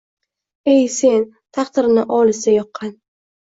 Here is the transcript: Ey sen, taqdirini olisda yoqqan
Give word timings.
Ey 0.73 0.81
sen, 0.93 1.21
taqdirini 1.59 2.07
olisda 2.19 2.57
yoqqan 2.57 2.93